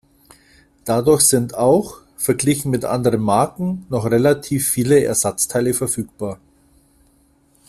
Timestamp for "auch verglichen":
1.53-2.71